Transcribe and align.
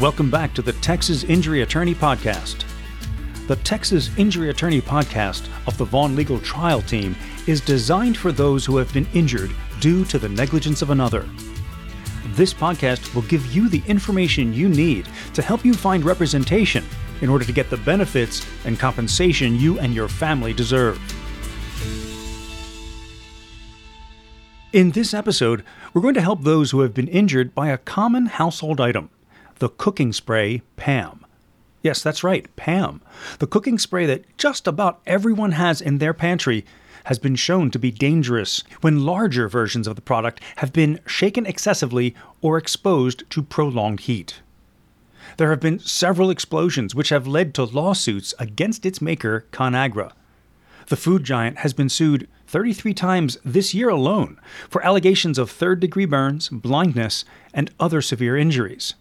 Welcome 0.00 0.30
back 0.30 0.54
to 0.54 0.62
the 0.62 0.72
Texas 0.72 1.24
Injury 1.24 1.60
Attorney 1.60 1.94
Podcast. 1.94 2.64
The 3.48 3.56
Texas 3.56 4.08
Injury 4.16 4.48
Attorney 4.48 4.80
Podcast 4.80 5.46
of 5.66 5.76
the 5.76 5.84
Vaughn 5.84 6.16
Legal 6.16 6.40
Trial 6.40 6.80
Team 6.80 7.14
is 7.46 7.60
designed 7.60 8.16
for 8.16 8.32
those 8.32 8.64
who 8.64 8.78
have 8.78 8.90
been 8.94 9.06
injured 9.12 9.50
due 9.78 10.06
to 10.06 10.18
the 10.18 10.30
negligence 10.30 10.80
of 10.80 10.88
another. 10.88 11.28
This 12.28 12.54
podcast 12.54 13.14
will 13.14 13.24
give 13.28 13.54
you 13.54 13.68
the 13.68 13.82
information 13.86 14.54
you 14.54 14.70
need 14.70 15.06
to 15.34 15.42
help 15.42 15.66
you 15.66 15.74
find 15.74 16.02
representation 16.02 16.82
in 17.20 17.28
order 17.28 17.44
to 17.44 17.52
get 17.52 17.68
the 17.68 17.76
benefits 17.76 18.46
and 18.64 18.78
compensation 18.78 19.56
you 19.56 19.78
and 19.80 19.92
your 19.92 20.08
family 20.08 20.54
deserve. 20.54 20.98
In 24.72 24.92
this 24.92 25.12
episode, 25.12 25.62
we're 25.92 26.00
going 26.00 26.14
to 26.14 26.22
help 26.22 26.42
those 26.42 26.70
who 26.70 26.80
have 26.80 26.94
been 26.94 27.08
injured 27.08 27.54
by 27.54 27.68
a 27.68 27.76
common 27.76 28.24
household 28.24 28.80
item 28.80 29.10
the 29.60 29.68
cooking 29.68 30.12
spray 30.12 30.62
PAM. 30.76 31.24
Yes, 31.82 32.02
that's 32.02 32.24
right, 32.24 32.54
PAM. 32.56 33.00
The 33.38 33.46
cooking 33.46 33.78
spray 33.78 34.06
that 34.06 34.36
just 34.36 34.66
about 34.66 35.00
everyone 35.06 35.52
has 35.52 35.80
in 35.80 35.98
their 35.98 36.12
pantry 36.12 36.64
has 37.04 37.18
been 37.18 37.36
shown 37.36 37.70
to 37.70 37.78
be 37.78 37.90
dangerous 37.90 38.64
when 38.80 39.04
larger 39.04 39.48
versions 39.48 39.86
of 39.86 39.96
the 39.96 40.02
product 40.02 40.40
have 40.56 40.72
been 40.72 41.00
shaken 41.06 41.46
excessively 41.46 42.14
or 42.40 42.58
exposed 42.58 43.28
to 43.30 43.42
prolonged 43.42 44.00
heat. 44.00 44.40
There 45.36 45.50
have 45.50 45.60
been 45.60 45.78
several 45.78 46.30
explosions 46.30 46.94
which 46.94 47.10
have 47.10 47.26
led 47.26 47.54
to 47.54 47.64
lawsuits 47.64 48.34
against 48.38 48.84
its 48.84 49.00
maker, 49.00 49.46
ConAgra. 49.52 50.12
The 50.88 50.96
food 50.96 51.24
giant 51.24 51.58
has 51.58 51.72
been 51.72 51.88
sued 51.88 52.28
33 52.48 52.94
times 52.94 53.38
this 53.44 53.74
year 53.74 53.90
alone 53.90 54.40
for 54.68 54.84
allegations 54.84 55.38
of 55.38 55.50
third 55.50 55.80
degree 55.80 56.06
burns, 56.06 56.48
blindness, 56.48 57.24
and 57.54 57.70
other 57.78 58.02
severe 58.02 58.36
injuries. 58.36 58.94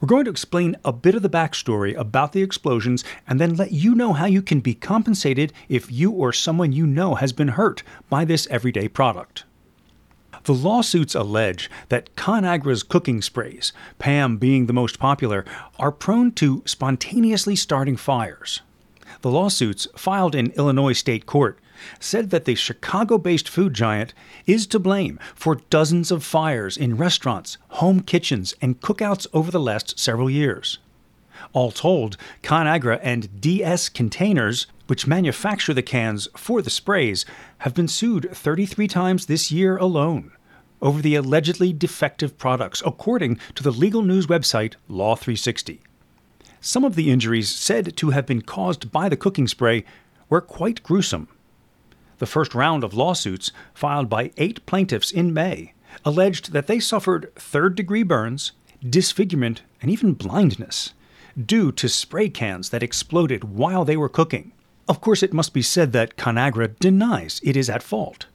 We're 0.00 0.06
going 0.06 0.24
to 0.24 0.30
explain 0.30 0.76
a 0.82 0.94
bit 0.94 1.14
of 1.14 1.20
the 1.20 1.28
backstory 1.28 1.94
about 1.94 2.32
the 2.32 2.42
explosions 2.42 3.04
and 3.28 3.38
then 3.38 3.56
let 3.56 3.72
you 3.72 3.94
know 3.94 4.14
how 4.14 4.24
you 4.24 4.40
can 4.40 4.60
be 4.60 4.72
compensated 4.72 5.52
if 5.68 5.92
you 5.92 6.10
or 6.10 6.32
someone 6.32 6.72
you 6.72 6.86
know 6.86 7.16
has 7.16 7.34
been 7.34 7.48
hurt 7.48 7.82
by 8.08 8.24
this 8.24 8.46
everyday 8.50 8.88
product. 8.88 9.44
The 10.44 10.54
lawsuits 10.54 11.14
allege 11.14 11.70
that 11.90 12.16
ConAgra's 12.16 12.82
cooking 12.82 13.20
sprays, 13.20 13.74
PAM 13.98 14.38
being 14.38 14.66
the 14.66 14.72
most 14.72 14.98
popular, 14.98 15.44
are 15.78 15.92
prone 15.92 16.32
to 16.32 16.62
spontaneously 16.64 17.54
starting 17.54 17.98
fires. 17.98 18.62
The 19.20 19.30
lawsuits, 19.30 19.86
filed 19.96 20.34
in 20.34 20.52
Illinois 20.52 20.94
state 20.94 21.26
court, 21.26 21.58
said 21.98 22.30
that 22.30 22.44
the 22.44 22.54
Chicago 22.54 23.18
based 23.18 23.48
food 23.48 23.74
giant 23.74 24.14
is 24.46 24.66
to 24.68 24.78
blame 24.78 25.18
for 25.34 25.62
dozens 25.70 26.10
of 26.10 26.24
fires 26.24 26.76
in 26.76 26.96
restaurants, 26.96 27.58
home 27.68 28.00
kitchens, 28.00 28.54
and 28.60 28.80
cookouts 28.80 29.26
over 29.32 29.50
the 29.50 29.60
last 29.60 29.98
several 29.98 30.30
years. 30.30 30.78
All 31.52 31.70
told, 31.70 32.16
ConAgra 32.42 33.00
and 33.02 33.40
DS 33.40 33.88
Containers, 33.88 34.66
which 34.86 35.06
manufacture 35.06 35.72
the 35.72 35.82
cans 35.82 36.28
for 36.36 36.60
the 36.60 36.70
sprays, 36.70 37.24
have 37.58 37.74
been 37.74 37.88
sued 37.88 38.28
33 38.32 38.86
times 38.88 39.26
this 39.26 39.50
year 39.50 39.76
alone 39.76 40.32
over 40.82 41.02
the 41.02 41.14
allegedly 41.14 41.72
defective 41.72 42.38
products, 42.38 42.82
according 42.84 43.38
to 43.54 43.62
the 43.62 43.70
legal 43.70 44.02
news 44.02 44.26
website 44.26 44.74
Law 44.88 45.14
360. 45.14 45.80
Some 46.60 46.84
of 46.84 46.94
the 46.94 47.10
injuries 47.10 47.48
said 47.48 47.96
to 47.96 48.10
have 48.10 48.26
been 48.26 48.42
caused 48.42 48.92
by 48.92 49.08
the 49.08 49.16
cooking 49.16 49.48
spray 49.48 49.84
were 50.28 50.40
quite 50.40 50.82
gruesome. 50.82 51.28
The 52.20 52.26
first 52.26 52.54
round 52.54 52.84
of 52.84 52.92
lawsuits, 52.92 53.50
filed 53.72 54.10
by 54.10 54.30
eight 54.36 54.64
plaintiffs 54.66 55.10
in 55.10 55.32
May, 55.32 55.72
alleged 56.04 56.52
that 56.52 56.66
they 56.66 56.78
suffered 56.78 57.32
third 57.34 57.74
degree 57.74 58.02
burns, 58.02 58.52
disfigurement, 58.86 59.62
and 59.80 59.90
even 59.90 60.12
blindness 60.12 60.92
due 61.46 61.72
to 61.72 61.88
spray 61.88 62.28
cans 62.28 62.68
that 62.70 62.82
exploded 62.82 63.44
while 63.44 63.86
they 63.86 63.96
were 63.96 64.10
cooking. 64.10 64.52
Of 64.86 65.00
course, 65.00 65.22
it 65.22 65.32
must 65.32 65.54
be 65.54 65.62
said 65.62 65.92
that 65.92 66.18
ConAgra 66.18 66.78
denies 66.78 67.40
it 67.42 67.56
is 67.56 67.70
at 67.70 67.82
fault. 67.82 68.26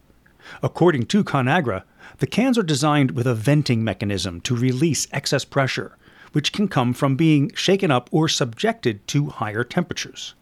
According 0.63 1.05
to 1.07 1.23
ConAgra, 1.23 1.83
the 2.17 2.27
cans 2.27 2.57
are 2.57 2.63
designed 2.63 3.11
with 3.11 3.27
a 3.27 3.35
venting 3.35 3.83
mechanism 3.83 4.41
to 4.41 4.55
release 4.55 5.07
excess 5.11 5.45
pressure, 5.45 5.95
which 6.31 6.51
can 6.51 6.67
come 6.67 6.91
from 6.91 7.15
being 7.15 7.51
shaken 7.53 7.91
up 7.91 8.09
or 8.11 8.27
subjected 8.27 9.07
to 9.09 9.29
higher 9.29 9.63
temperatures. 9.63 10.33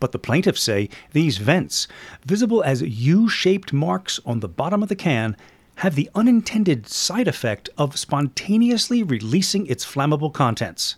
But 0.00 0.12
the 0.12 0.18
plaintiffs 0.18 0.62
say 0.62 0.88
these 1.12 1.38
vents, 1.38 1.88
visible 2.24 2.62
as 2.62 2.82
U 2.82 3.28
shaped 3.28 3.72
marks 3.72 4.20
on 4.26 4.40
the 4.40 4.48
bottom 4.48 4.82
of 4.82 4.88
the 4.88 4.96
can, 4.96 5.36
have 5.76 5.94
the 5.94 6.10
unintended 6.14 6.88
side 6.88 7.28
effect 7.28 7.68
of 7.76 7.98
spontaneously 7.98 9.02
releasing 9.02 9.66
its 9.66 9.84
flammable 9.84 10.32
contents. 10.32 10.96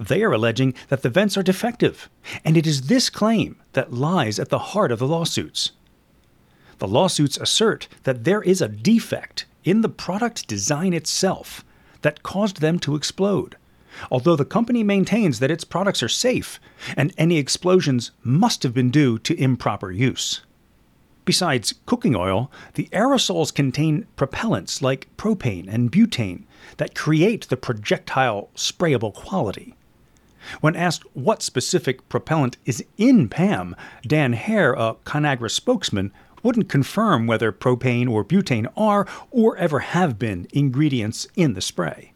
They 0.00 0.22
are 0.22 0.32
alleging 0.32 0.74
that 0.88 1.02
the 1.02 1.10
vents 1.10 1.36
are 1.36 1.42
defective, 1.42 2.08
and 2.44 2.56
it 2.56 2.66
is 2.66 2.82
this 2.82 3.10
claim 3.10 3.56
that 3.72 3.92
lies 3.92 4.38
at 4.38 4.48
the 4.48 4.58
heart 4.58 4.90
of 4.90 4.98
the 4.98 5.06
lawsuits. 5.06 5.72
The 6.78 6.88
lawsuits 6.88 7.36
assert 7.36 7.88
that 8.04 8.24
there 8.24 8.42
is 8.42 8.62
a 8.62 8.68
defect 8.68 9.46
in 9.62 9.82
the 9.82 9.88
product 9.88 10.46
design 10.48 10.92
itself 10.94 11.64
that 12.02 12.22
caused 12.22 12.60
them 12.60 12.78
to 12.80 12.96
explode, 12.96 13.56
although 14.10 14.36
the 14.36 14.44
company 14.44 14.82
maintains 14.82 15.38
that 15.38 15.50
its 15.50 15.64
products 15.64 16.02
are 16.02 16.08
safe 16.08 16.60
and 16.96 17.12
any 17.16 17.38
explosions 17.38 18.10
must 18.22 18.62
have 18.62 18.74
been 18.74 18.90
due 18.90 19.18
to 19.18 19.40
improper 19.40 19.90
use. 19.90 20.42
Besides 21.24 21.74
cooking 21.86 22.14
oil, 22.14 22.50
the 22.74 22.88
aerosols 22.92 23.54
contain 23.54 24.06
propellants 24.16 24.82
like 24.82 25.08
propane 25.16 25.72
and 25.72 25.90
butane 25.90 26.44
that 26.76 26.94
create 26.94 27.48
the 27.48 27.56
projectile 27.56 28.50
sprayable 28.54 29.14
quality. 29.14 29.74
When 30.60 30.76
asked 30.76 31.04
what 31.14 31.42
specific 31.42 32.06
propellant 32.10 32.58
is 32.66 32.84
in 32.98 33.30
PAM, 33.30 33.74
Dan 34.06 34.34
Hare, 34.34 34.74
a 34.74 34.96
ConAgra 35.06 35.50
spokesman, 35.50 36.12
wouldn't 36.42 36.68
confirm 36.68 37.26
whether 37.26 37.50
propane 37.50 38.08
or 38.08 38.22
butane 38.22 38.70
are 38.76 39.06
or 39.30 39.56
ever 39.56 39.78
have 39.78 40.18
been 40.18 40.46
ingredients 40.52 41.26
in 41.34 41.54
the 41.54 41.62
spray. 41.62 42.12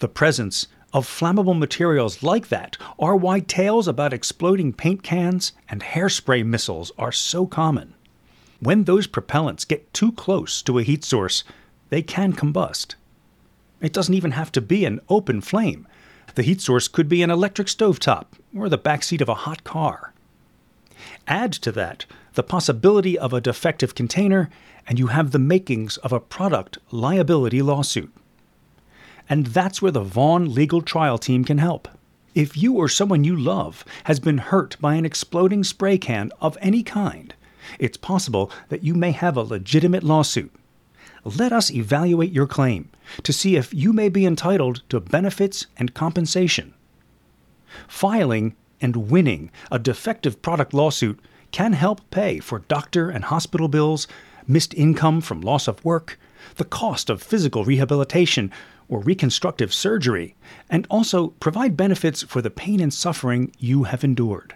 The 0.00 0.08
presence 0.08 0.68
of 0.94 1.06
flammable 1.06 1.58
materials 1.58 2.22
like 2.22 2.48
that 2.48 2.78
are 3.00 3.16
why 3.16 3.40
tales 3.40 3.88
about 3.88 4.12
exploding 4.12 4.72
paint 4.72 5.02
cans 5.02 5.52
and 5.68 5.82
hairspray 5.82 6.46
missiles 6.46 6.92
are 6.96 7.12
so 7.12 7.46
common. 7.46 7.92
When 8.60 8.84
those 8.84 9.08
propellants 9.08 9.66
get 9.66 9.92
too 9.92 10.12
close 10.12 10.62
to 10.62 10.78
a 10.78 10.84
heat 10.84 11.04
source, 11.04 11.42
they 11.90 12.00
can 12.00 12.32
combust. 12.32 12.94
It 13.80 13.92
doesn't 13.92 14.14
even 14.14 14.30
have 14.30 14.52
to 14.52 14.60
be 14.60 14.84
an 14.84 15.00
open 15.08 15.40
flame. 15.40 15.86
The 16.36 16.42
heat 16.42 16.60
source 16.60 16.88
could 16.88 17.08
be 17.08 17.22
an 17.22 17.30
electric 17.30 17.66
stovetop 17.66 18.26
or 18.56 18.68
the 18.68 18.78
backseat 18.78 19.20
of 19.20 19.28
a 19.28 19.34
hot 19.34 19.64
car. 19.64 20.14
Add 21.26 21.52
to 21.54 21.72
that 21.72 22.06
the 22.34 22.42
possibility 22.44 23.18
of 23.18 23.32
a 23.32 23.40
defective 23.40 23.94
container, 23.94 24.48
and 24.86 24.98
you 24.98 25.08
have 25.08 25.32
the 25.32 25.38
makings 25.38 25.96
of 25.98 26.12
a 26.12 26.20
product 26.20 26.78
liability 26.90 27.62
lawsuit. 27.62 28.12
And 29.28 29.46
that's 29.46 29.80
where 29.80 29.92
the 29.92 30.02
Vaughn 30.02 30.52
Legal 30.52 30.82
Trial 30.82 31.18
Team 31.18 31.44
can 31.44 31.58
help. 31.58 31.88
If 32.34 32.56
you 32.56 32.74
or 32.74 32.88
someone 32.88 33.24
you 33.24 33.36
love 33.36 33.84
has 34.04 34.18
been 34.18 34.38
hurt 34.38 34.76
by 34.80 34.94
an 34.94 35.06
exploding 35.06 35.62
spray 35.64 35.98
can 35.98 36.32
of 36.40 36.58
any 36.60 36.82
kind, 36.82 37.32
it's 37.78 37.96
possible 37.96 38.50
that 38.68 38.82
you 38.82 38.94
may 38.94 39.12
have 39.12 39.36
a 39.36 39.42
legitimate 39.42 40.02
lawsuit. 40.02 40.52
Let 41.24 41.52
us 41.52 41.70
evaluate 41.70 42.32
your 42.32 42.46
claim 42.46 42.90
to 43.22 43.32
see 43.32 43.56
if 43.56 43.72
you 43.72 43.92
may 43.92 44.08
be 44.08 44.26
entitled 44.26 44.82
to 44.90 45.00
benefits 45.00 45.66
and 45.76 45.94
compensation. 45.94 46.74
Filing 47.88 48.54
and 48.80 49.10
winning 49.10 49.50
a 49.70 49.78
defective 49.78 50.42
product 50.42 50.74
lawsuit 50.74 51.18
can 51.50 51.72
help 51.72 52.10
pay 52.10 52.40
for 52.40 52.58
doctor 52.58 53.10
and 53.10 53.24
hospital 53.24 53.68
bills, 53.68 54.06
missed 54.46 54.74
income 54.74 55.20
from 55.20 55.40
loss 55.40 55.68
of 55.68 55.84
work, 55.84 56.18
the 56.56 56.64
cost 56.64 57.10
of 57.10 57.22
physical 57.22 57.64
rehabilitation, 57.64 58.50
or 58.88 59.00
reconstructive 59.00 59.72
surgery, 59.72 60.36
and 60.68 60.86
also 60.90 61.28
provide 61.28 61.76
benefits 61.76 62.22
for 62.22 62.42
the 62.42 62.50
pain 62.50 62.80
and 62.80 62.92
suffering 62.92 63.52
you 63.58 63.84
have 63.84 64.04
endured. 64.04 64.54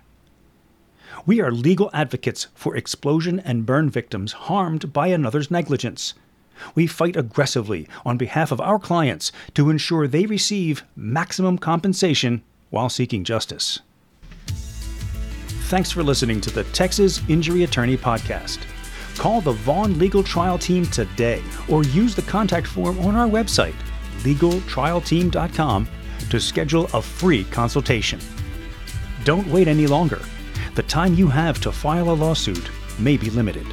We 1.27 1.41
are 1.41 1.51
legal 1.51 1.91
advocates 1.93 2.47
for 2.55 2.77
explosion 2.77 3.41
and 3.41 3.67
burn 3.67 3.91
victims 3.91 4.33
harmed 4.33 4.93
by 4.93 5.09
another's 5.09 5.51
negligence. 5.51 6.15
We 6.75 6.87
fight 6.87 7.17
aggressively 7.17 7.89
on 8.05 8.19
behalf 8.19 8.53
of 8.53 8.61
our 8.61 8.79
clients 8.79 9.33
to 9.55 9.71
ensure 9.71 10.07
they 10.07 10.27
receive 10.27 10.85
maximum 10.97 11.59
compensation 11.59 12.43
while 12.71 12.89
seeking 12.89 13.25
justice. 13.25 13.81
Thanks 15.69 15.91
for 15.91 16.03
listening 16.03 16.41
to 16.43 16.51
the 16.51 16.65
Texas 16.65 17.21
Injury 17.29 17.63
Attorney 17.63 17.97
Podcast. 17.97 18.59
Call 19.19 19.41
the 19.41 19.53
Vaughn 19.53 19.99
Legal 19.99 20.23
Trial 20.23 20.57
Team 20.59 20.87
today 20.87 21.43
or 21.69 21.83
use 21.85 22.15
the 22.15 22.23
contact 22.23 22.69
form 22.69 22.99
on 23.01 23.17
our 23.17 23.29
website 23.29 23.75
legaltrialteam.com 24.21 25.89
to 26.31 26.41
schedule 26.41 26.89
a 26.93 27.03
free 27.03 27.45
consultation. 27.45 28.21
Don't 29.25 29.47
wait 29.49 29.69
any 29.69 29.87
longer. 29.87 30.21
The 30.75 30.83
time 30.85 31.15
you 31.15 31.29
have 31.29 31.61
to 31.61 31.73
file 31.73 32.11
a 32.11 32.13
lawsuit 32.13 32.71
may 32.99 33.17
be 33.17 33.31
limited. 33.31 33.67